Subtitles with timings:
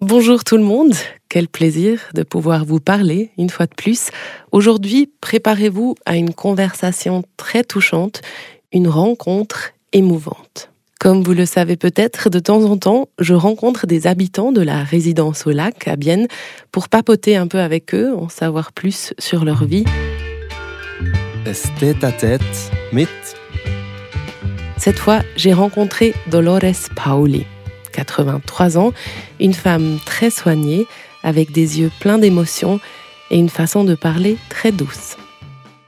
[0.00, 0.94] Bonjour tout le monde,
[1.28, 4.08] quel plaisir de pouvoir vous parler une fois de plus.
[4.50, 8.22] Aujourd'hui, préparez-vous à une conversation très touchante,
[8.72, 10.70] une rencontre émouvante.
[10.98, 14.82] Comme vous le savez peut-être, de temps en temps, je rencontre des habitants de la
[14.84, 16.28] résidence au lac à Bienne
[16.72, 19.84] pour papoter un peu avec eux, en savoir plus sur leur vie.
[21.78, 22.70] tête à tête
[24.78, 27.44] Cette fois, j'ai rencontré Dolores Paoli.
[27.92, 28.92] 83 ans,
[29.38, 30.86] une femme très soignée,
[31.22, 32.80] avec des yeux pleins d'émotions
[33.30, 35.16] et une façon de parler très douce.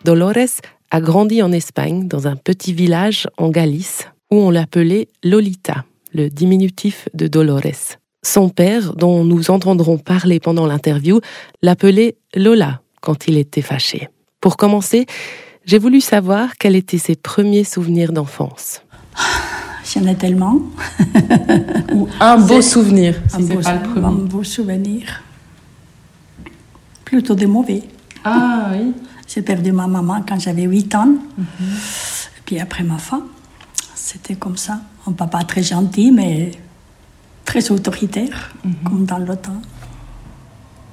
[0.05, 0.61] Dolores
[0.91, 6.29] a grandi en Espagne, dans un petit village en Galice, où on l'appelait Lolita, le
[6.29, 7.99] diminutif de Dolores.
[8.25, 11.21] Son père, dont nous entendrons parler pendant l'interview,
[11.61, 14.09] l'appelait Lola quand il était fâché.
[14.41, 15.07] Pour commencer,
[15.65, 18.83] j'ai voulu savoir quels étaient ses premiers souvenirs d'enfance.
[19.93, 20.59] J'en ai tellement.
[21.93, 24.07] Ou un beau souvenir, un, si c'est beau, pas le premier.
[24.07, 25.23] un beau souvenir.
[27.05, 27.83] Plutôt des mauvais.
[28.25, 28.95] Ah oui.
[29.27, 31.15] J'ai perdu ma maman quand j'avais 8 ans.
[31.39, 33.25] Et puis après ma femme.
[33.95, 34.81] C'était comme ça.
[35.07, 36.53] Un papa très gentil, mais
[37.45, 39.61] très autoritaire, comme dans temps.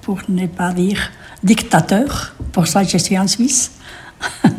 [0.02, 1.12] Pour ne pas dire
[1.44, 2.36] dictateur.
[2.52, 3.72] Pour ça, je suis en Suisse.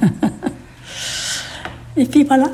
[1.96, 2.46] Et puis voilà.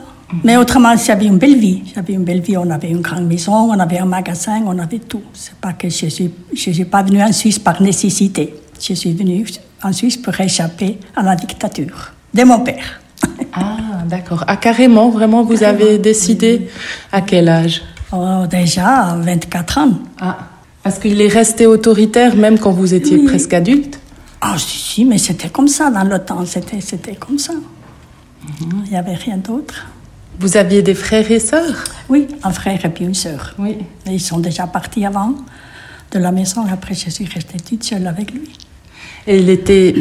[0.42, 1.82] Mais autrement, j'avais une belle vie.
[1.94, 2.56] J'avais une belle vie.
[2.56, 5.22] On avait une grande maison, on avait un magasin, on avait tout.
[5.32, 8.52] C'est pas que je suis, je suis pas venue en Suisse par nécessité.
[8.80, 9.46] Je suis venue
[9.82, 13.00] en Suisse pour échapper à la dictature de mon père.
[13.52, 13.76] Ah,
[14.08, 14.44] d'accord.
[14.48, 16.68] Ah, carrément, vraiment, vous avez décidé
[17.12, 17.82] à quel âge?
[18.12, 19.92] Oh, déjà, à 24 ans.
[20.20, 20.38] Ah,
[20.82, 23.24] parce qu'il est resté autoritaire même quand vous étiez Oui.
[23.26, 23.98] presque adulte?
[24.40, 26.44] Ah, si, si, mais c'était comme ça dans le temps.
[26.44, 27.54] C'était, c'était comme ça.
[28.60, 29.86] Il n'y avait rien d'autre.
[30.38, 31.84] Vous aviez des frères et sœurs?
[32.08, 33.54] Oui, un frère et puis une sœur.
[33.58, 33.78] Oui.
[34.06, 35.34] Mais Ils sont déjà partis avant
[36.12, 36.64] de la maison.
[36.70, 38.48] Après, je suis restée toute seule avec lui.
[39.26, 39.94] Et il était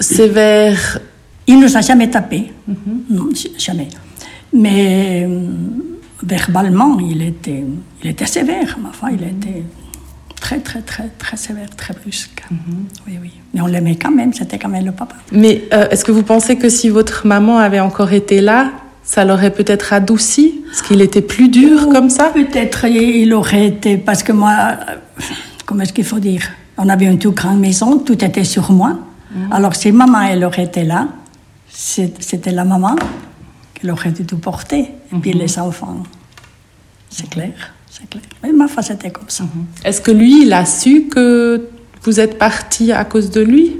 [0.00, 0.98] sévère.
[1.46, 2.52] Il ne nous a jamais tapé.
[3.10, 3.88] Non, j- jamais.
[4.52, 5.46] Mais euh,
[6.22, 7.64] verbalement, il était,
[8.02, 8.78] il était sévère.
[8.82, 9.62] Ma foi, il était
[10.40, 12.42] très, très, très, très sévère, très brusque.
[13.06, 13.30] Oui, oui.
[13.54, 14.32] Mais on l'aimait quand même.
[14.32, 15.16] C'était quand même le papa.
[15.32, 18.72] Mais euh, est-ce que vous pensez que si votre maman avait encore été là,
[19.12, 23.98] ça l'aurait peut-être adouci Parce qu'il était plus dur comme ça Peut-être il aurait été.
[23.98, 24.76] Parce que moi,
[25.66, 26.48] comment est-ce qu'il faut dire?
[26.78, 28.98] On avait une toute grande maison, tout était sur moi.
[29.50, 31.08] Alors si maman, elle aurait été là,
[31.68, 32.96] c'était la maman
[33.74, 34.88] qui aurait dû tout porter.
[35.14, 36.02] Et puis les enfants.
[37.10, 37.52] C'est clair,
[37.90, 38.24] c'est clair.
[38.42, 39.44] Mais ma foi, c'était comme ça.
[39.84, 41.68] Est-ce que lui, il a su que
[42.02, 43.76] vous êtes parti à cause de lui?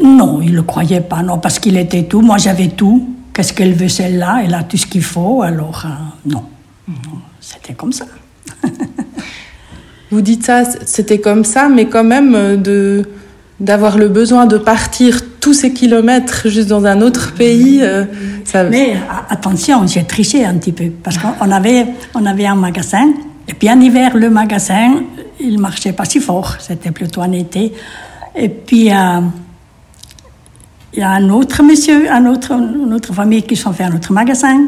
[0.00, 2.20] Non, il ne le croyait pas, non, parce qu'il était tout.
[2.20, 3.17] Moi, j'avais tout.
[3.38, 4.40] Qu'est-ce qu'elle veut, celle-là?
[4.42, 5.90] Elle a tout ce qu'il faut, alors euh,
[6.26, 6.42] non.
[6.88, 8.04] Non, C'était comme ça.
[10.10, 13.08] Vous dites ça, c'était comme ça, mais quand même euh, de
[13.60, 18.06] d'avoir le besoin de partir tous ces kilomètres juste dans un autre pays, euh,
[18.44, 18.64] ça.
[18.64, 18.96] Mais
[19.30, 23.12] attention, j'ai triché un petit peu parce qu'on on avait, on avait un magasin
[23.46, 25.04] et puis en hiver le magasin
[25.38, 27.72] il marchait pas si fort, c'était plutôt en été.
[28.34, 29.20] Et puis euh,
[30.98, 33.94] il y a un autre monsieur, un autre, une autre famille qui sont fait un
[33.94, 34.66] autre magasin.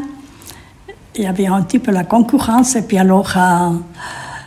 [1.17, 3.71] Il y avait un petit peu la concurrence et puis alors euh,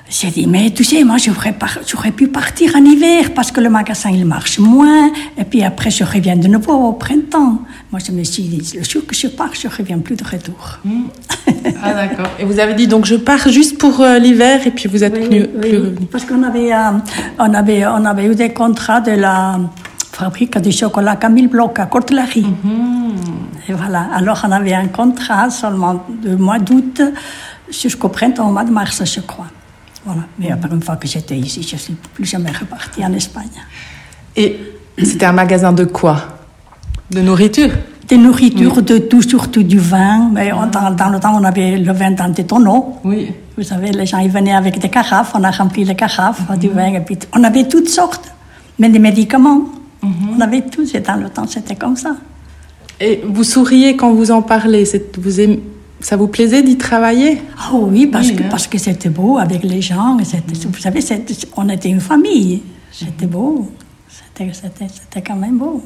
[0.09, 3.61] j'ai dit mais tu sais moi j'aurais par- j'aurais pu partir en hiver parce que
[3.61, 7.59] le magasin il marche moins et puis après je reviens de nouveau au printemps.
[7.93, 10.79] Moi je me suis dit le jour que je pars je reviens plus de retour.
[11.83, 12.29] Ah d'accord.
[12.39, 15.13] Et vous avez dit donc je pars juste pour euh, l'hiver et puis vous êtes
[15.29, 16.07] plus, plus revenu.
[16.11, 16.93] Parce qu'on avait, euh,
[17.39, 19.59] on avait, on avait eu des contrats de la
[20.15, 22.47] fabrique de chocolat Camille Bloch à Courtelary.
[23.69, 24.09] Et voilà.
[24.15, 27.03] Alors on avait un contrat seulement du mois d'août
[27.71, 29.47] jusqu'au printemps, au mois de mars, je crois.
[30.05, 30.23] Voilà.
[30.39, 33.49] Mais après, une fois que j'étais ici, je ne suis plus jamais repartie en Espagne.
[34.37, 34.59] Et
[35.03, 36.17] c'était un magasin de quoi?
[37.11, 37.71] De nourriture?
[38.07, 40.29] Des nourritures, de tout, surtout du vin.
[40.31, 42.99] Mais on- dans, dans le temps, on avait le vin dans des tonneaux.
[43.03, 43.33] Oui.
[43.57, 46.69] Vous savez, les gens ils venaient avec des carafes, on a rempli les carafes du
[46.69, 48.31] vin, et puis on avait toutes sortes,
[48.79, 49.63] mais des médicaments.
[50.37, 52.17] On avait tout, et dans le temps, c'était comme ça.
[53.01, 54.85] Et vous souriez quand vous en parlez.
[54.85, 55.61] c'est- Vous aimez-
[56.01, 57.41] ça vous plaisait d'y travailler?
[57.59, 58.47] Ah oui, parce Oui, que hein.
[58.51, 60.17] parce que c'était beau avec les gens.
[60.19, 60.25] Vous
[60.81, 61.03] savez,
[61.57, 62.63] on était une famille.
[62.93, 63.69] C'était beau.
[64.37, 65.83] C'était quand même beau.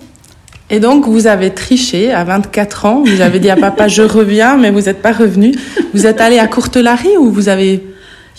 [0.70, 3.02] Et donc, vous avez triché à 24 ans.
[3.04, 5.54] Vous avez dit à papa, je reviens, mais vous n'êtes pas revenu.
[5.94, 7.82] Vous êtes allé à Courtelary ou vous avez...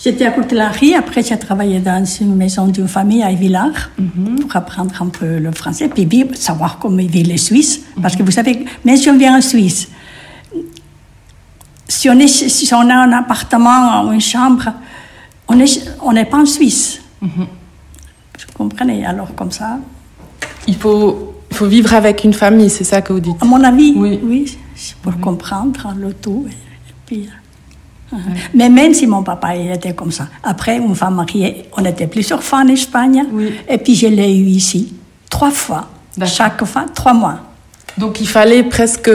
[0.02, 3.90] J'étais à Courtelary, après j'ai travaillé dans une maison d'une famille à Villars
[4.40, 7.82] pour apprendre un peu le français, puis vivre, savoir comment vivent les Suisses.
[8.00, 9.88] Parce que vous savez, même si on vient en Suisse,
[11.86, 14.72] si on, est, si on a un appartement ou une chambre,
[15.48, 15.66] On n'est
[16.00, 17.00] on pas en Suisse.
[17.20, 17.46] Vous
[18.54, 19.04] comprenez?
[19.04, 19.80] Alors, comme ça,
[20.68, 23.42] Il faut, il faut vivre avec une famille, c'est ça que vous dites?
[23.42, 24.20] À mon avis, Oui.
[24.22, 24.58] oui,
[25.02, 26.46] pour comprendre le tout.
[26.48, 26.54] Et,
[27.06, 27.28] puis,
[28.54, 32.06] Mais même si mon papa il était comme ça, après, une femme mariée, on était
[32.06, 33.52] plusieurs fois en Espagne, Oui.
[33.68, 34.94] et puis je l'ai eu ici,
[35.28, 35.88] trois fois.
[36.26, 37.38] Chaque fois, trois mois.
[37.98, 39.10] Donc il fallait presque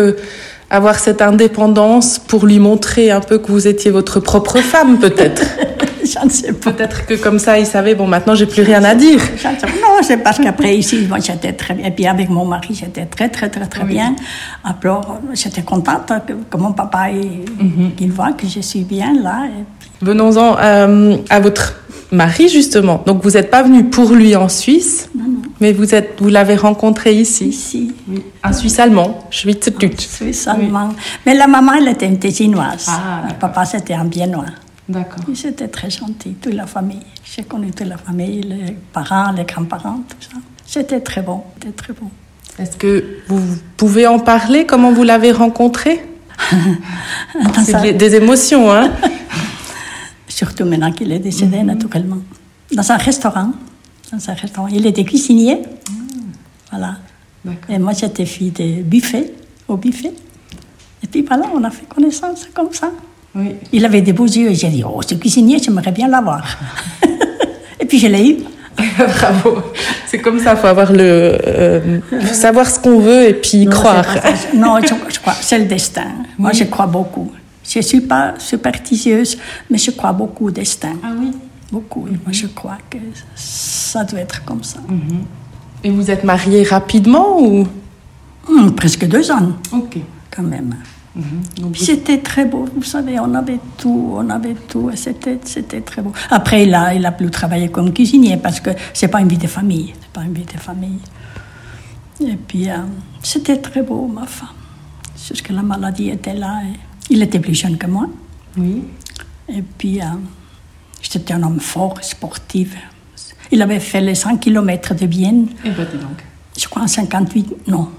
[0.70, 5.44] avoir cette indépendance pour lui montrer un peu que vous étiez votre propre femme, peut-être.
[6.14, 6.72] Je ne sais pas.
[6.72, 9.20] peut-être que comme ça, il savait, bon, maintenant, j'ai plus rien à dire.
[9.82, 11.88] Non, c'est parce qu'après ici, moi, j'étais très bien.
[11.88, 13.90] Et puis avec mon mari, j'étais très, très, très, très Oui.
[13.90, 14.16] bien.
[14.64, 18.12] Alors, j'étais contente que, que mon papa, il, Mhm.
[18.12, 19.46] voit que je suis bien là.
[19.48, 21.76] Et puis, Venons-en euh, à votre
[22.12, 23.02] mari, justement.
[23.06, 25.10] Donc vous n'êtes pas venu pour lui en Suisse,
[25.60, 27.46] mais vous, êtes, vous l'avez rencontré ici.
[27.48, 27.92] ici,
[28.44, 30.08] Un Suisse allemand, Schweizerdeutsch.
[30.08, 30.90] Suisse allemand.
[31.26, 32.86] Mais la maman, elle était une Tessinoise.
[32.90, 34.46] Ah, le papa, c'était un Biennois.
[34.88, 35.24] D'accord.
[35.34, 37.02] C'était très gentil, toute la famille.
[37.24, 40.38] J'ai connu toute la famille, les parents, les grands-parents, tout ça.
[40.66, 42.10] C'était très bon, c'était très bon.
[42.60, 43.42] Est-ce que vous
[43.78, 44.66] pouvez en parler?
[44.66, 46.06] Comment vous l'avez rencontré?
[47.66, 48.92] C'est des- émotions, hein?
[50.28, 51.66] Surtout maintenant qu'il est décédé, Mhm.
[51.66, 52.18] naturellement.
[52.72, 53.52] Dans un restaurant.
[54.12, 54.68] Dans un restaurant.
[54.68, 55.62] Il était cuisinier.
[56.72, 56.98] Voilà.
[57.44, 57.70] D'accord.
[57.70, 59.34] Et moi, j'étais fille de buffet,
[59.68, 60.14] au buffet.
[61.04, 62.92] Et puis voilà, on a fait connaissance comme ça.
[63.36, 63.56] Oui.
[63.72, 64.50] Il avait des beaux yeux.
[64.52, 66.46] Et j'ai dit, oh, ce cuisinier, j'aimerais bien l'avoir.
[67.80, 68.36] et puis je l'ai eu.
[68.98, 69.62] Bravo.
[70.08, 71.00] C'est comme ça, il faut avoir le
[71.48, 72.00] euh,
[72.34, 74.06] savoir ce qu'on veut et puis y Non, croire.
[74.54, 76.08] Non, je, je crois, c'est le destin.
[76.38, 77.32] Moi, je crois beaucoup.
[77.68, 79.38] Je ne suis pas superstitieuse,
[79.70, 80.94] mais je crois beaucoup au destin.
[81.04, 81.32] Ah oui.
[81.72, 82.02] Beaucoup.
[82.02, 82.98] Moi, je crois que
[83.36, 84.80] ça doit être comme ça.
[85.84, 87.68] Et vous êtes mariés rapidement ou?
[88.48, 89.98] Hum, presque deux ans, Ok.
[90.30, 90.76] quand même.
[91.72, 96.02] Puis C'était très beau, vous savez, on avait tout, on avait tout, c'était, c'était très
[96.02, 96.12] beau.
[96.30, 99.38] Après, il a, il a plus travaillé comme cuisinier parce que c'est pas une vie
[99.38, 101.00] de famille, c'est pas une vie de famille.
[102.22, 102.78] Et puis, euh,
[103.24, 104.50] c'était très beau, ma femme.
[105.28, 106.62] Jusque la maladie était là.
[106.64, 106.74] et
[107.10, 108.08] il était plus jeune que moi.
[108.58, 108.84] Oui.
[109.48, 110.06] Et puis, euh,
[111.02, 112.76] c'était un homme fort, sportif.
[113.52, 116.24] Il avait fait les 100 km de Vienne, Et donc.
[116.58, 117.90] je crois en 58, non,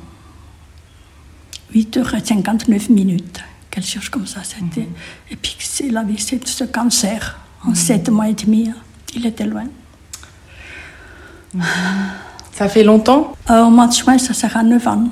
[1.73, 3.41] 8 heures et 59 minutes,
[3.71, 4.89] quelque chose comme ça, c'était.
[5.31, 8.71] Et puis, il avait ce, ce cancer en 7 mois et demi,
[9.15, 9.65] il était loin.
[12.53, 13.35] Ça fait longtemps?
[13.51, 15.09] Euh, au mois de juin, ça sera 9 ans.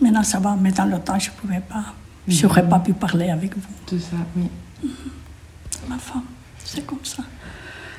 [0.00, 1.84] Maintenant, ça va, mais dans le temps, je ne pouvais pas,
[2.28, 4.90] je n'aurais pas pu parler avec vous, Tout ça, oui.
[5.88, 6.22] ma femme.
[6.64, 7.22] C'est comme ça.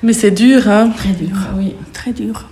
[0.01, 0.89] Mais c'est dur, hein?
[0.95, 1.35] Très dur.
[1.55, 1.75] Oui.
[1.94, 2.49] Très dur.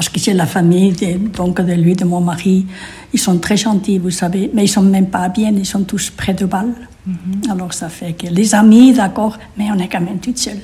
[0.00, 2.64] Parce que c'est la famille de, donc de lui, de mon mari.
[3.12, 6.08] Ils sont très gentils, vous savez, mais ils sont même pas bien, ils sont tous
[6.08, 6.72] près de balles.
[7.50, 10.62] Alors ça fait que les amis, d'accord, mais on est quand même toute seule.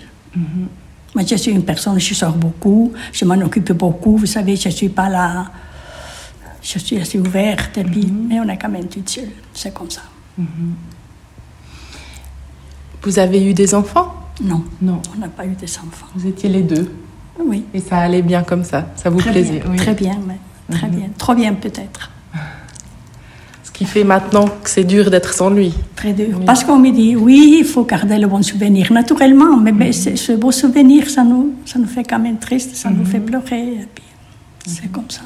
[1.15, 4.71] Moi, je suis une personne, je sors beaucoup, je m'en occupe beaucoup, vous savez, je
[4.71, 5.51] suis pas là.
[6.63, 9.29] Je suis assez ouverte, et puis, mais on est quand même toute seule.
[9.53, 10.01] C'est comme ça.
[13.03, 14.15] Vous avez eu des enfants?
[14.43, 15.03] Non, Non.
[15.15, 16.07] on n'a pas eu des enfants.
[16.15, 16.91] Vous étiez les deux?
[17.45, 17.65] Oui.
[17.75, 18.87] Et ça allait bien comme ça.
[18.97, 19.61] Ça vous Très plaisait.
[19.61, 19.77] bien, oui.
[19.77, 21.07] très bien, mais très bien.
[21.19, 22.11] Trop bien peut-être.
[23.65, 25.75] Ce qui fait maintenant que c'est dur d'être sans lui.
[25.97, 26.41] Très dur.
[26.47, 30.17] Parce qu'on me dit, oui, il faut garder le bon souvenir, naturellement, mais, mais c'est-
[30.17, 33.61] ce beau souvenir, ça nous, ça nous fait quand même triste, ça nous fait pleurer,
[33.83, 34.05] et puis
[34.67, 35.21] c'est comme ça.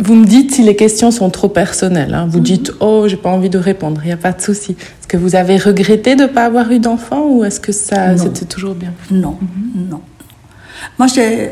[0.00, 2.12] Vous me dites si les questions sont trop personnelles.
[2.12, 2.26] hein.
[2.28, 4.00] Vous dites oh j'ai pas envie de répondre.
[4.04, 4.72] Il n'y a pas de souci.
[4.72, 8.16] Est-ce que vous avez regretté de ne pas avoir eu d'enfant ou est-ce que ça
[8.18, 8.92] c'était toujours bien?
[9.10, 9.38] Non,
[9.74, 10.00] non.
[10.98, 11.50] Moi, j'ai,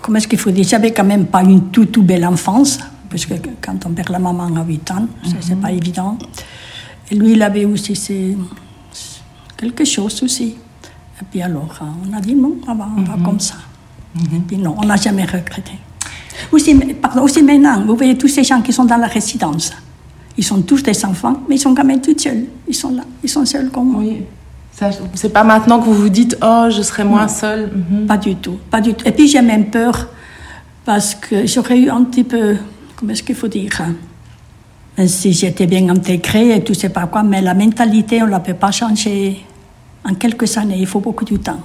[0.00, 2.78] comment est-ce qu'il faut dire, j'avais quand même pas une tout, tout belle enfance,
[3.08, 6.16] puisque quand on perd la maman à 8 ans, c'est- c'est pas évident.
[7.10, 8.36] Et lui, il avait aussi ses-
[9.56, 10.54] quelque chose aussi.
[11.20, 11.78] Et puis alors,
[12.08, 13.56] on a dit non, on va, on va comme ça.
[14.16, 15.72] Et puis non, on n'a jamais regretté.
[16.50, 19.72] Aussi, pardon, aussi maintenant, vous voyez tous ces gens qui sont dans la résidence.
[20.38, 22.44] Ils sont tous des enfants, mais ils sont quand même tous seuls.
[22.66, 24.00] Ils sont là, ils sont seuls comme moi.
[24.02, 24.22] Oui.
[25.14, 27.70] C'est pas maintenant que vous vous dites oh je serai moins seule.
[27.74, 28.06] Mhm.
[28.06, 29.06] Pas du tout, pas du tout.
[29.06, 30.08] Et puis j'ai même peur
[30.84, 32.56] parce que j'aurais eu un petit peu,
[32.96, 33.94] comment est-ce qu'il faut dire hein,
[34.96, 38.30] Même Si j'étais bien intégrée et tout, c'est pas quoi, mais la mentalité, on ne
[38.30, 39.44] la peut pas changer
[40.04, 41.60] en quelques années, il faut beaucoup de temps.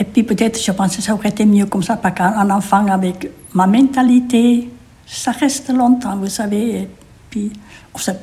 [0.00, 2.86] Et puis peut-être, je pense que ça aurait été mieux comme ça, parce qu'un enfant
[2.86, 4.68] avec ma mentalité,
[5.06, 6.80] ça reste longtemps, vous savez.
[6.82, 6.88] Et
[7.30, 7.52] puis,
[7.94, 8.18] on sait-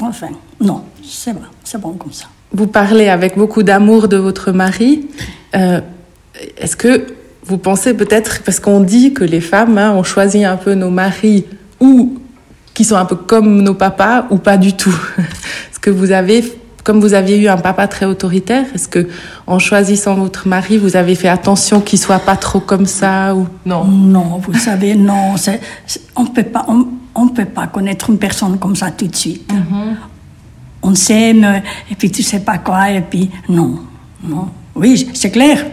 [0.00, 0.28] enfin,
[0.60, 2.26] non, c'est bon, c'est bon comme ça.
[2.52, 5.06] Vous parlez avec beaucoup d'amour de votre mari.
[5.56, 5.80] Euh,
[6.58, 7.06] Est-ce que
[7.44, 10.90] vous pensez peut-être, parce qu'on dit que les femmes, hein, on choisit un peu nos
[10.90, 11.44] maris
[11.80, 12.18] ou
[12.72, 14.96] qui sont un peu comme nos papas ou pas du tout?
[15.18, 16.42] Est-ce que vous avez
[16.84, 19.08] comme vous aviez eu un papa très autoritaire, est-ce que
[19.46, 23.48] en choisissant votre mari, vous avez fait attention qu'il soit pas trop comme ça ou
[23.64, 23.84] non?
[23.84, 25.34] Non, vous savez, non.
[26.14, 29.50] on peut pas, on, on peut pas connaître une personne comme ça tout de suite.
[30.84, 33.80] On s'aime et puis tu sais pas quoi et puis non,
[34.22, 34.50] non.
[34.74, 35.64] Oui, c'est clair.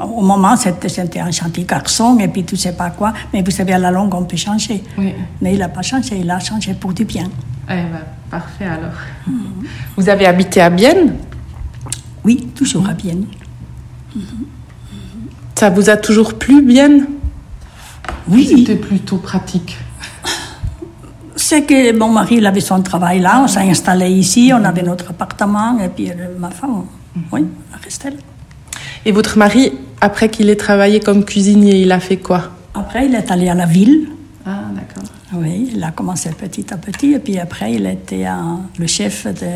[0.00, 3.12] Au moment, c'était un gentil garçon et puis tu sais pas quoi.
[3.32, 4.82] Mais vous savez, à la longue, on peut changer.
[4.98, 5.14] Oui.
[5.40, 7.28] Mais il n'a pas changé, il a changé pour du bien.
[7.68, 8.98] Eh ben, parfait alors.
[9.96, 11.14] Vous avez habité à Bienne?
[12.24, 13.26] Oui, toujours à Vienne.
[15.54, 17.06] Ça vous a toujours plu, Bienne?
[18.28, 19.76] Oui, C'était plutôt pratique.
[21.36, 24.82] C'est que mon mari il avait son travail là, on s'est installé ici, on avait
[24.82, 26.84] notre appartement et puis euh, ma femme,
[27.32, 28.16] oui, elle restait là.
[29.04, 32.50] Et votre mari, après qu'il ait travaillé comme cuisinier, il a fait quoi?
[32.74, 34.08] Après, il est allé à la ville.
[34.44, 35.08] Ah, d'accord.
[35.34, 38.26] Oui, il a commencé petit à petit et puis après, il était
[38.78, 39.46] le chef de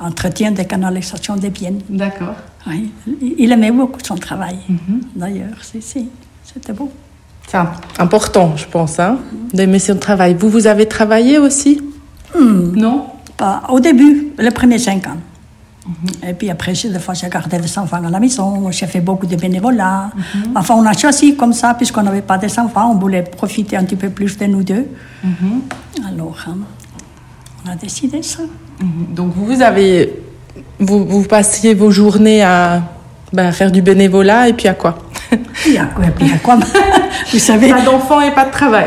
[0.00, 1.80] l'entretien des canalisations des Biennes.
[1.88, 2.34] D'accord.
[2.66, 2.90] Oui,
[3.38, 4.58] il aimait beaucoup son travail.
[5.14, 6.08] D'ailleurs, si, si,
[6.44, 6.90] c'était beau.
[7.48, 9.18] C'est im- important, je pense, hein,
[9.52, 10.34] d'aimer son travail.
[10.38, 11.80] Vous, vous avez travaillé aussi?
[12.38, 13.06] Non?
[13.36, 15.16] Pas au début, les premiers cinq ans.
[16.28, 19.00] Et puis après, j'ai- des fois, j'ai gardé des enfants à la maison, j'ai fait
[19.00, 20.10] beaucoup de bénévolat.
[20.56, 23.84] Enfin, on a choisi comme ça, puisqu'on n'avait pas des enfants, on voulait profiter un
[23.84, 24.86] petit peu plus de nous deux.
[26.08, 26.56] Alors, hein,
[27.64, 28.42] on a décidé ça.
[28.80, 29.14] Mhm.
[29.14, 30.12] Donc vous avez,
[30.80, 32.82] vous, vous passiez vos journées à
[33.32, 34.98] ben, faire du bénévolat et puis à quoi?
[35.66, 36.56] Y a quoi, puis il y a quoi?
[37.32, 38.86] Vous savez, Pas d'enfants et pas de travail.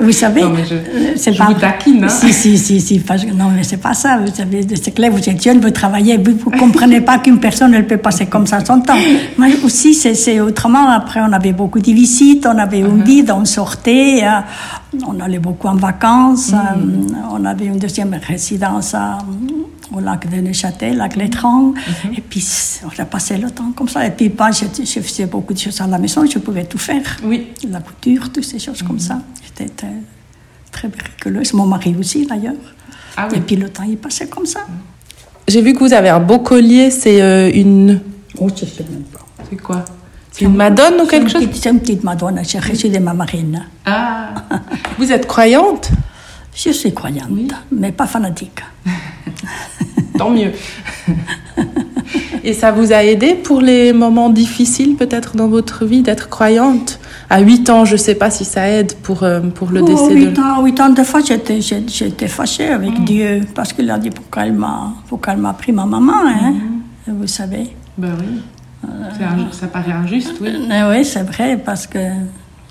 [0.00, 2.08] vous savez, euh, c'est je vous taquine, hein.
[2.08, 4.18] Si, si, si, si, parce que non, mais c'est pas ça.
[4.18, 7.72] Vous savez, c'est clair, vous êtes jeune, vous travaillez, vous, vous comprenez pas qu'une personne,
[7.74, 8.98] elle peut passer comme ça son temps.
[9.38, 10.88] Moi aussi, c'est, autrement.
[10.90, 12.90] Après, on avait beaucoup de visites, on avait Uh-huh.
[12.90, 16.56] une vie, on sortait, euh, on allait beaucoup en vacances, Mm.
[16.56, 19.18] euh, on avait une deuxième résidence à-
[19.94, 22.16] au lac de Neuchâtel, lac Létran, Uh-huh.
[22.18, 22.44] et puis
[22.84, 24.06] on a passé le temps comme ça.
[24.06, 26.78] Et puis, moi, je, je faisais beaucoup de choses à la maison, je pouvais tout
[26.78, 27.48] faire Oui.
[27.70, 29.20] la couture, toutes ces choses comme ça.
[29.44, 29.94] J'étais très,
[30.70, 31.52] très bricoleuse.
[31.54, 32.54] Mon mari aussi, d'ailleurs.
[33.16, 33.38] Ah oui.
[33.38, 34.60] Et puis le temps, il passait comme ça.
[35.48, 36.90] J'ai vu que vous avez un beau collier.
[36.90, 38.00] C'est euh, une.
[38.38, 39.20] Oh, je sais même pas.
[39.48, 39.84] C'est quoi?
[40.30, 41.42] C'est une madone ou quelque chose?
[41.54, 43.64] C'est une petite Madonna, j'ai reçu de ma marine.
[43.86, 44.34] Ah.
[44.98, 45.90] Vous êtes croyante?
[46.54, 47.30] Je suis croyante,
[47.72, 48.60] mais pas fanatique.
[50.18, 50.52] Tant mieux.
[52.44, 56.98] Et ça vous a aidé pour les moments difficiles peut-être dans votre vie d'être croyante?
[57.28, 59.84] À 8 ans, je ne sais pas si ça aide pour, euh, pour le Oh,
[59.84, 60.40] décès huit de...
[60.40, 64.46] ans, huit ans de fois, j'étais, j'étais fâchée avec Dieu parce qu'il a dit pourquoi
[64.46, 66.54] elle m'a, pourquoi elle m'a pris ma maman, hein,
[67.06, 67.68] vous savez.
[67.98, 68.40] Ben oui.
[69.52, 70.50] ça paraît injuste, oui.
[70.68, 71.98] Mais oui, c'est vrai, parce que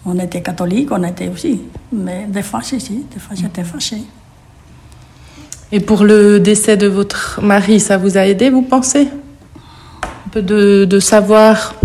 [0.06, 1.62] on était catholique, on était aussi.
[1.92, 4.04] Mais des fois, si, si, des fois, j'étais fâchée.
[5.72, 9.10] Et pour le décès de votre mari, ça vous a aidé, vous pensez
[10.26, 11.76] Un peu de, de savoir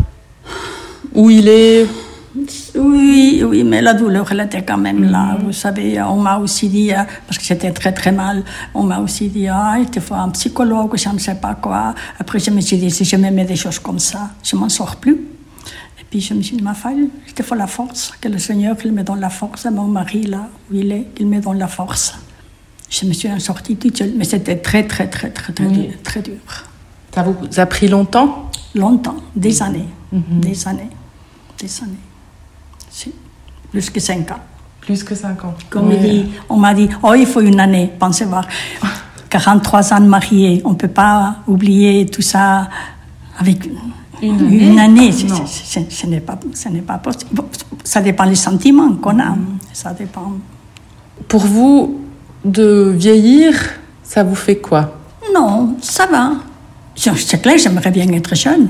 [1.15, 1.87] où il est
[2.77, 5.37] Oui, oui, mais la douleur, elle était quand même là.
[5.43, 9.01] Vous savez, on m'a aussi dit, euh, parce que j'étais très très mal, on m'a
[9.01, 11.93] aussi dit, ah, il te faut un psychologue, je ne sais pas quoi.
[12.21, 14.69] Après, je me suis dit, si je me mets des choses comme ça, je m'en
[14.69, 15.27] sors plus.
[16.01, 18.39] Et puis, je me suis dit, ma fille, il te faut la force, que le
[18.39, 21.59] Seigneur, il me donne la force, mon mari, là où il est, il me donne
[21.59, 22.15] la force.
[22.93, 25.73] Je me suis en sortie toute seule, mais c'était très, très, très, très, très, Oui.
[25.73, 26.35] dur, très dur.
[27.15, 28.51] Ça vous a pris longtemps?
[28.75, 30.91] Longtemps, des années, des années,
[31.59, 32.05] des années.
[32.91, 33.13] Si,
[33.71, 34.41] plus que cinq ans.
[34.83, 35.55] Plus que 5 ans.
[35.71, 38.45] Comme il dit, on m'a dit, oh, il faut une année, pensez voir.
[39.31, 42.69] 43 ans de mariée, on ne peut pas oublier tout ça
[43.39, 43.71] avec
[44.21, 45.47] Une année Non.
[45.47, 47.43] ce- n'est pas, ce n'est pas possible.
[47.85, 49.37] Ça dépend des sentiments qu'on a.
[49.73, 50.33] Ça dépend.
[51.29, 52.01] Pour vous,
[52.45, 53.55] de vieillir,
[54.03, 54.99] ça vous fait quoi?
[55.35, 56.33] Non, ça va.
[56.97, 58.69] Je- C'est clair, j'aimerais bien être jeune.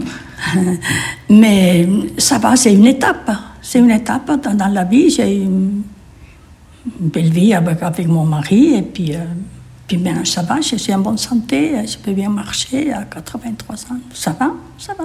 [1.30, 1.88] Mais
[2.18, 3.30] ça va, c'est une étape.
[3.60, 5.10] C'est une étape dans, dans la vie.
[5.10, 5.82] J'ai eu une,
[7.00, 8.74] une belle vie avec, avec mon mari.
[8.76, 9.18] Et puis, euh,
[9.86, 10.60] puis maintenant, ça va.
[10.60, 11.72] Je suis en bonne santé.
[11.86, 13.98] Je peux bien marcher à 83 ans.
[14.12, 15.04] Ça va, ça va.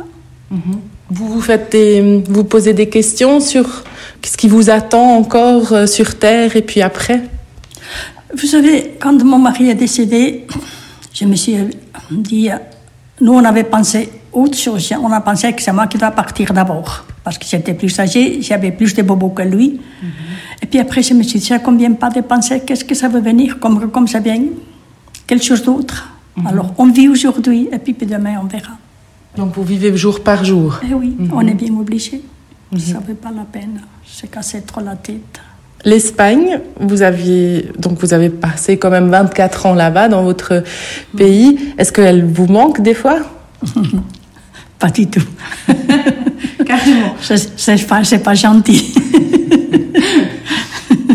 [1.09, 3.83] Vous vous faites des, vous posez des questions sur
[4.24, 7.21] ce qui vous attend encore euh, sur Terre et puis après?
[8.34, 10.46] Vous savez, quand mon mari est décédé,
[11.13, 11.55] je me suis
[12.12, 12.50] dit,
[13.22, 14.93] nous on avait pensé autre chose.
[15.01, 17.05] On a pensé que c'est moi qui dois partir d'abord.
[17.24, 19.79] Parce que j'étais plus âgée, j'avais plus de bobos que lui.
[20.62, 23.07] Et puis après, je me suis dit, ça convient pas de penser qu'est-ce que ça
[23.07, 24.41] veut venir, comme, comme ça vient
[25.25, 26.10] quelque chose d'autre.
[26.46, 28.74] Alors, on vit aujourd'hui, et puis, puis demain, on verra.
[29.36, 30.79] Donc vous vivez jour par jour.
[30.84, 32.22] Eh oui, on est bien obligé.
[32.77, 33.81] Ça ne vaut pas la peine.
[34.05, 35.39] Se casser trop la tête.
[35.88, 40.63] l'Espagne, vous aviez donc vous avez passé quand même 24 ans là-bas dans votre
[41.15, 41.58] pays.
[41.77, 43.20] Est-ce qu'elle vous manque des fois?
[44.79, 45.24] Pas du tout.
[46.65, 47.15] Carrément.
[47.20, 48.94] C'est pas, pas gentil.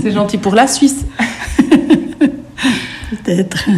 [0.02, 1.04] C'est gentil pour la Suisse.
[3.10, 3.68] Peut-être.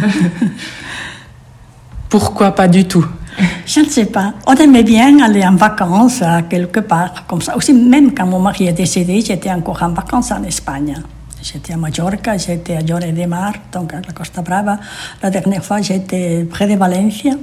[2.09, 3.05] Pourquoi pas du tout?
[3.65, 4.33] Je ne sais pas.
[4.47, 7.55] On aimait bien aller en vacances à quelque part, comme ça.
[7.55, 10.95] Aussi, même quand mon mari est décédé, j'étais encore en vacances en Espagne.
[11.41, 14.79] J'étais à Majorca, j'étais à Lloret de Mar, donc à la Costa Brava.
[15.21, 17.33] La dernière fois, j'étais près de Valencia.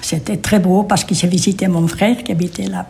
[0.00, 2.86] C'était très beau parce que j'ai visité mon frère qui habitait là,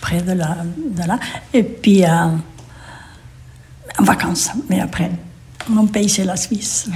[0.00, 1.18] près, de, là, de là.
[1.52, 2.08] Et puis, euh,
[3.98, 5.10] en vacances, mais après.
[5.68, 6.88] Mon pays, c'est la Suisse.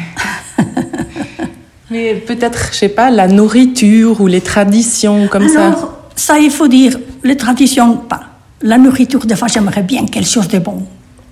[1.90, 5.78] Mais peut-être, je sais pas, la nourriture ou les traditions comme Alors,
[6.14, 6.34] ça.
[6.34, 8.20] Ça, il faut dire, les traditions, pas.
[8.62, 10.82] La nourriture, des fois, j'aimerais bien quelque chose de bon.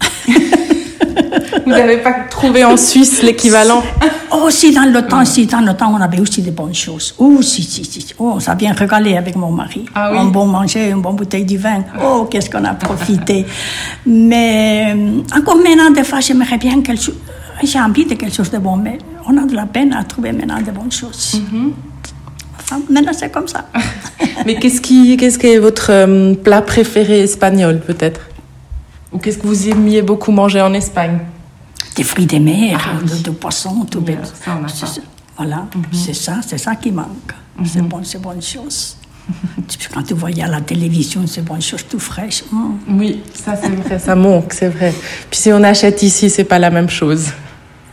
[1.64, 3.82] Vous n'avez pas trouvé en Suisse l'équivalent?
[4.32, 7.14] Oh, si dans le temps, si dans le temps, on avait aussi de bonnes choses.
[7.18, 8.06] Oh, si, si, si.
[8.18, 9.84] Oh, on s'est bien régalé avec mon mari.
[9.94, 10.18] Ah oui.
[10.18, 11.84] Un bon manger, une bonne bouteille de vin.
[12.02, 13.44] Oh, qu'est-ce qu'on a profité.
[14.06, 17.16] Mais euh, encore maintenant, des fois, j'aimerais bien quelque chose.
[17.62, 20.32] J'ai envie de quelque chose de bon, mais on a de la peine à trouver
[20.32, 21.40] maintenant de bonnes choses.
[22.58, 23.68] Enfin, maintenant, c'est comme ça.
[24.46, 28.20] Mais qu'est-ce qui, qu'est-ce qui est votre euh, plat préféré espagnol, peut-être?
[29.12, 31.18] Ou qu'est-ce que vous aimiez beaucoup manger en Espagne?
[31.96, 33.22] Des fruits de mer, Ah, de, oui.
[33.22, 34.18] de poissons, tout bien.
[34.24, 35.00] ça, on a C'est ça.
[35.36, 37.32] Voilà, c'est ça, c'est ça qui manque.
[37.64, 38.96] C'est bon, c'est bonne chose.
[39.94, 42.42] Quand tu voyais à la télévision, c'est bonne chose tout fraîche.
[42.52, 42.78] hum.
[42.88, 44.92] Oui, ça c'est vrai, ça manque, c'est vrai.
[45.30, 47.28] Puis si on achète ici, c'est pas la même chose.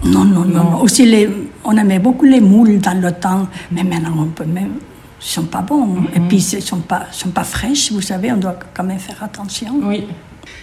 [0.03, 0.81] Non, non, non, non.
[0.81, 1.29] Aussi, les,
[1.63, 4.73] on aimait beaucoup les moules dans le temps, mais maintenant, on peut même.
[5.21, 6.03] Ils sont pas bons.
[6.15, 9.23] Et puis, ils sont pas, sont pas fraîches, vous savez, on doit quand même faire
[9.23, 9.79] attention.
[9.83, 10.03] Oui.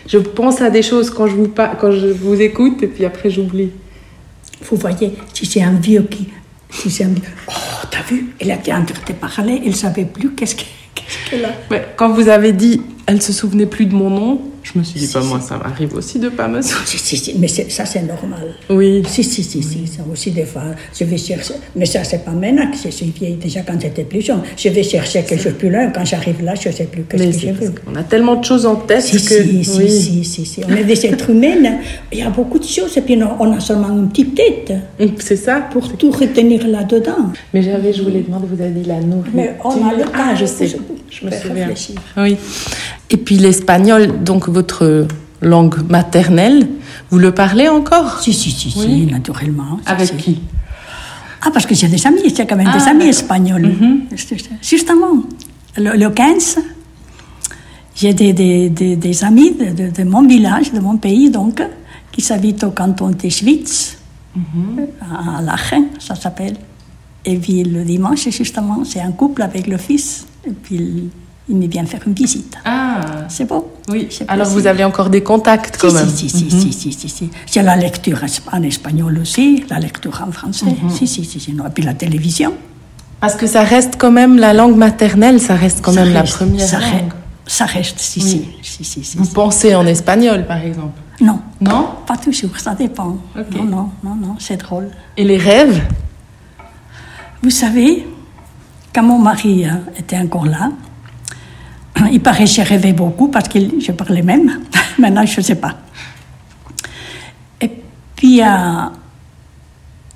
[0.06, 3.04] Je pense à des choses quand je vous, par- quand je vous écoute et puis
[3.04, 3.70] après j'oublie.
[4.70, 6.28] Vous voyez, si c'est un vieux qui.
[6.70, 7.22] Si c'est un vieux.
[7.48, 7.52] Oh,
[7.90, 10.62] t'as vu Elle était en train de parler, elle savait plus qu'est-ce que-
[10.94, 11.48] qu'est-ce qu'elle a.
[11.70, 14.40] Ouais, quand vous avez dit, elle se souvenait plus de mon nom,
[14.74, 16.86] je me suis dit, pas moi, ça m'arrive aussi de pas me souvenir.
[16.86, 18.54] Si, si, si, mais ça, c'est normal.
[18.70, 19.02] Oui.
[19.08, 20.62] Si, si, si, si, ça aussi des fois,
[20.98, 24.04] je vais chercher, mais ça c'est pas maintenant que je suis vieille, déjà quand j'étais
[24.04, 27.02] plus jeune, je vais chercher quelque chose plus loin, quand j'arrive là, je sais plus
[27.04, 27.74] qu'est-ce que je veux.
[27.84, 29.42] qu'on a tellement de choses en tête Si, que.
[29.42, 29.90] si, si, oui.
[29.90, 31.78] si, si, si, on est des êtres humains,
[32.12, 34.72] il y a beaucoup de choses, et puis on on a seulement une petite tête
[35.18, 37.32] C'est ça pour tout retenir là-dedans.
[37.52, 39.32] Mais j'avais, je voulais demander, vous avez dit la nourriture.
[39.34, 40.76] Mais on a le Ah, temps, je sais, je-
[41.10, 41.68] je me souviens.
[42.16, 42.36] Oui.
[43.12, 45.06] Et puis l'espagnol, donc votre
[45.42, 46.66] langue maternelle,
[47.10, 48.20] vous le parlez encore?
[48.22, 49.06] Si, si, si, Oui.
[49.06, 49.78] si, naturellement.
[49.86, 50.16] Avec si.
[50.16, 50.40] qui?
[51.44, 53.70] Ah, parce que j'ai des amis, j'ai quand même Ah, des amis espagnols.
[54.62, 55.14] Justement,
[55.76, 56.58] le, le 15,
[57.96, 61.62] j'ai des, des, des, des amis de, de- de mon village, de mon pays, donc,
[62.12, 63.98] qui habitent au canton de Schwytz,
[65.00, 66.56] à Lachen, ça s'appelle.
[67.24, 71.10] Et puis le dimanche, justement, c'est un couple avec le fils, et puis
[71.52, 72.54] il, il me vient faire une visite.
[72.64, 73.72] Ah, C'est beau.
[73.88, 74.08] oui.
[74.28, 76.08] Alors vous avez encore des contacts quand Si, même.
[76.08, 77.30] si, si, si, si, si, si.
[77.50, 78.20] J'ai la lecture
[78.52, 80.66] en espagnol aussi, la lecture en français.
[80.90, 81.52] Si, si, si, si.
[81.52, 81.66] non.
[81.66, 82.52] Et puis la télévision.
[83.20, 86.32] Parce que ça reste quand même la langue maternelle, ça reste quand Ça même reste,
[86.32, 86.90] la première ça, langue.
[86.92, 87.06] reste,
[87.46, 89.16] ça reste, si, si, si, si, si.
[89.16, 90.98] Vous pensez en espagnol, par exemple?
[91.20, 91.88] Non, Non?
[92.06, 93.16] Pas toujours, ça dépend.
[93.54, 94.88] Non, non, non, non, c'est drôle.
[95.16, 95.82] Et les rêves?
[97.42, 98.06] Vous savez,
[98.94, 100.70] quand mon mari euh, était encore là,
[102.10, 104.60] il paraît que j'ai rêvé beaucoup parce que je parlais même.
[104.98, 105.76] Maintenant, je ne sais pas.
[107.60, 107.70] Et
[108.16, 108.46] puis, euh,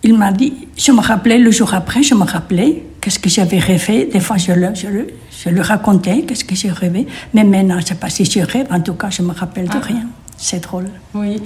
[0.03, 3.59] il m'a dit, je me rappelais le jour après, je me rappelais qu'est-ce que j'avais
[3.59, 4.07] rêvé.
[4.07, 7.07] Des fois, je le, je le, je le racontais, qu'est-ce que j'ai rêvé.
[7.35, 8.67] Mais maintenant, je ne sais pas si je rêve.
[8.71, 10.07] En tout cas, je me rappelle de rien.
[10.37, 10.91] C'est drôle.
[11.15, 11.41] Oui,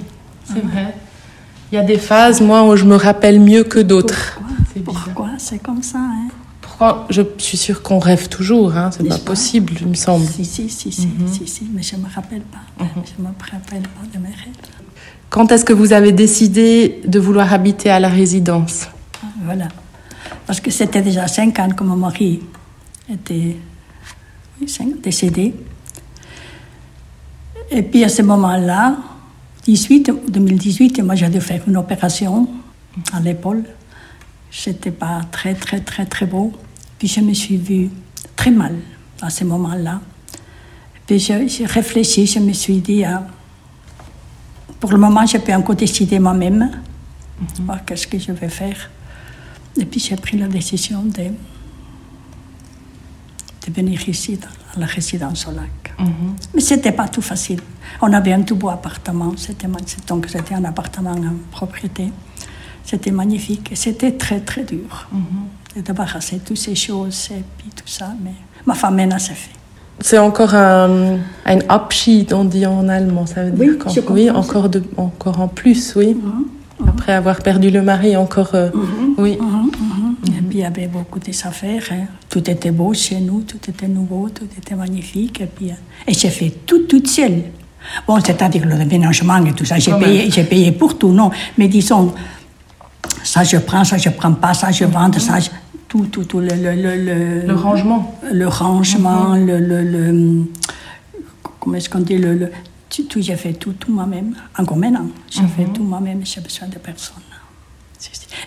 [0.45, 0.93] c'est vrai.
[1.71, 4.39] Il y a des phases, moi, où je me rappelle mieux que d'autres.
[4.83, 5.29] Pourquoi?
[5.37, 6.27] C'est comme ça hein?
[6.81, 8.89] Pourquoi Je suis sûre qu'on rêve toujours, hein.
[8.89, 9.23] c'est pas pas?
[9.23, 10.25] possible, il me semble.
[10.25, 12.57] Si, si, si, si, si, si, mais je ne me rappelle pas.
[12.79, 14.55] Je ne me rappelle pas de mes rêves.
[15.29, 18.87] Quand est-ce que vous avez décidé de vouloir habiter à la résidence?
[19.43, 19.67] Voilà.
[20.47, 22.41] Parce que c'était déjà cinq ans que mon mari
[23.07, 23.57] était
[24.59, 25.53] oui, cinq- décédé.
[27.69, 28.97] Et puis à ce moment-là,
[29.65, 32.47] 18, 2018, moi j'ai dû faire une opération
[33.13, 33.65] à l'épaule.
[34.49, 36.51] C'était pas très, très, très, très beau.
[37.01, 37.89] Puis je me suis vue
[38.35, 38.75] très mal
[39.23, 40.01] à ce moment-là.
[41.07, 43.25] Puis j'ai réfléchi, je me suis dit, ah,
[44.79, 46.69] pour le moment, je peux encore décider moi-même
[47.61, 48.91] voir qu'est-ce que je vais faire.
[49.79, 51.23] Et puis j'ai pris la décision de,
[53.65, 55.95] de venir ici, dans la résidence au lac.
[56.53, 57.61] Mais ce n'était pas tout facile.
[57.99, 59.67] On avait un tout beau appartement, c'était,
[60.05, 62.11] donc c'était un appartement en propriété.
[62.85, 65.09] C'était magnifique et c'était très très dur
[65.75, 68.09] de débarrasser toutes ces choses et puis tout ça.
[68.23, 68.33] Mais
[68.65, 69.51] ma femme maintenant c'est fait.
[70.03, 74.67] C'est encore un, un Abschied, on dit en allemand, ça veut dire Oui, oui, encore,
[74.67, 76.15] de, encore en plus, oui.
[76.15, 76.45] Mhm.
[76.87, 78.71] Après avoir perdu le mari, encore, euh,
[79.19, 79.37] oui.
[80.27, 81.83] Et puis il y avait beaucoup des affaires.
[81.91, 82.05] hein.
[82.27, 85.41] Tout était beau chez nous, tout était nouveau, tout était magnifique.
[85.41, 85.73] Et, puis, euh,
[86.07, 87.43] et j'ai fait tout toute seule.
[88.07, 91.29] Bon, c'est-à-dire le déménagement et tout ça, j'ai Quand payé, j'ai payé pour tout, non.
[91.59, 92.11] Mais disons,
[93.23, 95.49] ça je prends, ça je prends pas, ça je vends, ça je-
[95.91, 98.15] tout, tout, tout, le, le, le, le, rangement.
[98.31, 100.43] le rangement, le, le, le-
[101.59, 102.51] comment est-ce qu'on dit, le, le-
[102.89, 104.33] tout, tout, j'ai fait tout, tout moi-même.
[104.57, 107.17] Encore maintenant, j'ai fait tout moi-même, j'ai besoin de personne.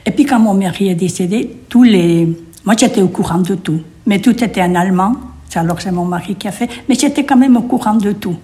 [0.07, 2.27] Et puis quand mon mari est décédé, tous les,
[2.65, 5.15] moi j'étais au courant de tout, mais tout était en allemand.
[5.51, 7.95] C'est alors que c'est mon mari qui a fait, mais j'étais quand même au courant
[7.97, 8.37] de tout.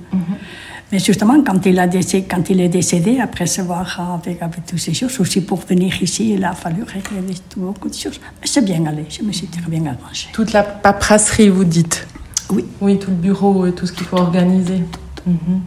[0.92, 4.66] Mais justement, quand il, a décédé, quand il est décédé, après se voir avec, avec
[4.66, 8.18] toutes ces choses, aussi pour venir ici, il a fallu régler beaucoup de choses.
[8.40, 10.28] Mais c'est bien allé, je me suis très bien arrangée.
[10.32, 12.06] Toute la paperasserie, vous dites.
[12.50, 14.82] Oui, Oui, tout le bureau et tout ce qu'il faut organiser.
[15.26, 15.60] Mhm.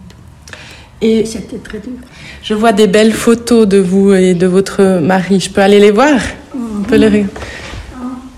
[1.02, 1.94] Et c'était très dur.
[2.42, 5.40] je vois des belles photos de vous et de votre mari.
[5.40, 6.20] Je peux aller les voir?
[6.56, 7.08] On peut les...
[7.08, 7.26] ré-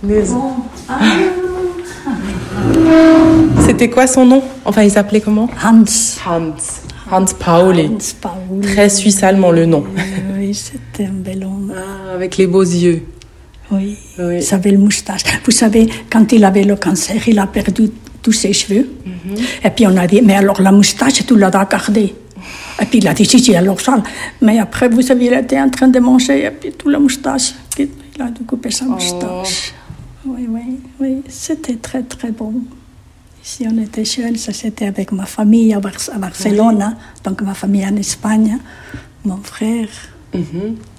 [0.03, 0.23] les-
[3.65, 4.43] C'était quoi son nom?
[4.63, 5.49] Enfin, il s'appelait comment?
[5.63, 5.83] Hans.
[6.25, 6.53] Hans.
[7.11, 7.89] Hans Pauli.
[7.89, 8.61] Hans.
[8.61, 9.83] Très suisse-allemand le nom.
[10.35, 11.73] Oui, c'était un bel homme.
[11.75, 13.03] Ah, avec les beaux yeux.
[13.71, 13.97] Oui.
[14.19, 14.37] Oui.
[14.37, 15.21] Il savait le moustache.
[15.43, 17.89] Vous savez, quand il avait le cancer, il a perdu
[18.21, 18.87] tous ses cheveux.
[19.63, 22.13] Et puis on a dit, mais alors la moustache, tu l'as gardée.
[22.81, 24.01] Et puis il a dit, si, si, alors ça.
[24.41, 27.53] Mais après, vous savez, il était en train de manger, et puis toute la moustache.
[27.77, 27.89] Il
[28.21, 29.73] a dû couper sa moustache.
[30.25, 31.21] Oui, oui, oui.
[31.27, 32.53] C'était très, très bon.
[33.43, 37.53] Ici, on était jeunes, ça c'était avec ma famille à, Bar- à Barcelone, donc ma
[37.53, 38.57] famille en Espagne,
[39.23, 39.87] mon frère,
[40.31, 40.39] tout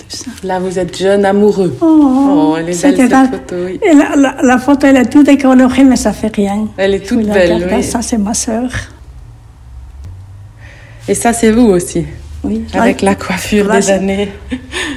[0.09, 0.31] ça.
[0.45, 1.77] Là, vous êtes jeune amoureux.
[1.81, 3.81] Oh, elle est belle cette la- photo, oui.
[3.85, 6.69] la, la- la photo, elle est toute décolorée, mais ça fait rien.
[6.77, 7.83] Elle est toute belle, oui.
[7.83, 8.71] Ça, c'est ma sœur.
[11.09, 12.05] Et ça, c'est vous aussi,
[12.45, 12.65] Oui.
[12.75, 13.05] avec Ouais.
[13.07, 14.29] la coiffure Là, des années.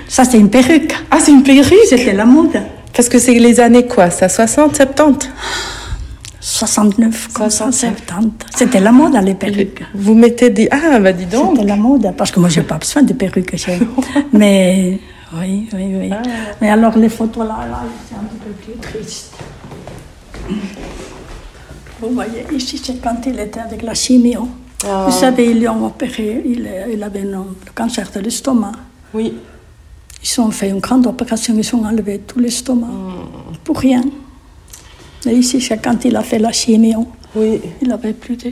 [0.07, 0.93] Ça, c'est une perruque.
[1.09, 2.59] Ah, c'est une perruque C'était la mode.
[2.99, 5.29] Parce que c'est les années quoi Ça 60, 70
[6.41, 8.05] 69, comme ça, 69.
[8.05, 8.47] 70.
[8.57, 9.85] C'était la mode, les perruques.
[9.95, 10.67] Vous mettez des...
[10.69, 13.55] Ah, bah dis donc C'était la mode, parce que moi, j'ai pas besoin de perruques.
[14.33, 14.99] Mais,
[15.33, 16.09] oui, oui, oui.
[16.11, 16.21] Ah.
[16.59, 19.31] Mais alors, les photos là, là, c'est un petit peu plus triste.
[22.01, 24.49] Vous voyez, ici, c'est quand il était avec la chimio.
[24.85, 25.05] Ah.
[25.07, 27.39] Vous savez, ils lui ont opéré, il, il avait le
[27.73, 28.73] cancer de l'estomac.
[29.13, 29.35] Oui.
[30.23, 32.87] Ils ont fait une grande opération, ils ont enlevé tout l'estomac.
[32.87, 33.55] Hmm.
[33.63, 34.03] Pour rien.
[35.25, 37.07] Et ici, c'est quand il a fait la chimio.
[37.35, 37.59] Oui.
[37.81, 38.49] Il avait plus de.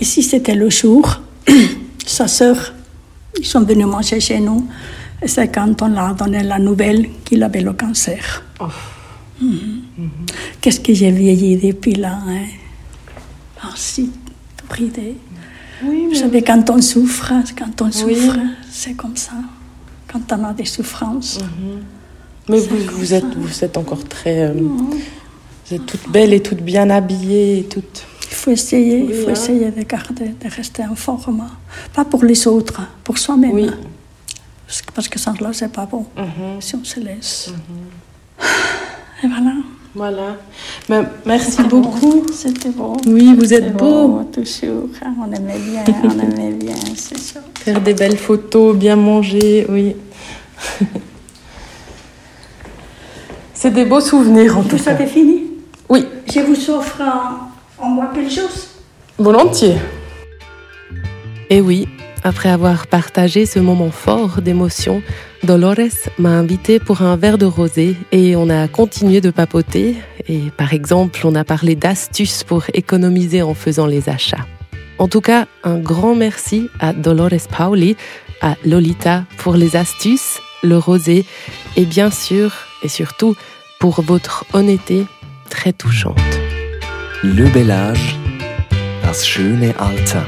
[0.00, 1.20] Ici, c'était le jour.
[2.06, 2.74] Sa sœur,
[3.38, 4.66] ils sont venus manger chez nous.
[5.22, 8.42] Et c'est quand on leur a donné la nouvelle qu'il avait le cancer.
[8.60, 8.66] Oh.
[9.40, 9.82] Mhm.
[10.60, 12.44] Qu'est-ce que j'ai vieilli depuis là, hein?
[13.62, 14.10] Ah, si,
[14.56, 15.16] tout ridé.
[15.82, 17.92] Oui, Vous savez, quand on souffre, quand on Oui.
[17.92, 18.38] souffre,
[18.70, 19.32] c'est comme ça.
[20.14, 21.40] Quand on a des souffrances.
[22.48, 24.44] Mais vous, vous, êtes, vous êtes encore très...
[24.44, 28.04] euh, vous êtes toute belle et toute bien habillée et toute...
[28.30, 29.32] Il faut essayer, il Oui, faut hein.
[29.32, 31.48] essayer de garder, de rester en forme.
[31.92, 33.52] Pas pour les autres, pour soi-même.
[33.52, 33.68] Oui.
[34.66, 36.06] Parce que, parce que sans là, c'est pas bon.
[36.16, 36.60] Mhm.
[36.60, 37.52] Si on se laisse.
[39.22, 39.52] Et voilà.
[39.94, 40.36] Voilà.
[40.88, 42.26] Ben, merci beaucoup.
[42.32, 42.96] C'était beau.
[43.06, 44.22] Oui, vous êtes beau.
[44.32, 44.88] Toujours.
[45.04, 47.40] hein, On aimait bien, on aimait bien, c'est ça.
[47.60, 49.94] Faire des belles photos, bien manger, oui.
[53.54, 54.90] C'est des beaux souvenirs en tout Vous cas.
[54.90, 55.44] avez fini?
[55.88, 58.68] Oui, Je vous offre en, en moi quelque chose.
[59.18, 59.76] volontiers.
[61.48, 61.88] Et oui,
[62.24, 65.02] après avoir partagé ce moment fort d'émotion,
[65.42, 69.94] Dolores m'a invité pour un verre de rosé et on a continué de papoter.
[70.26, 74.46] Et par exemple, on a parlé d'astuces pour économiser en faisant les achats.
[74.98, 77.96] En tout cas, un grand merci à Dolores Pauli,
[78.40, 81.26] à Lolita pour les astuces, le rosé
[81.76, 83.36] et bien sûr et surtout
[83.78, 85.04] pour votre honnêteté
[85.50, 86.18] très touchante.
[87.22, 88.16] Le bel âge,
[89.02, 90.24] das schöne Alter.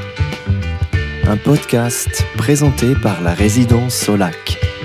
[1.29, 4.76] Un podcast présenté par la résidence Solac.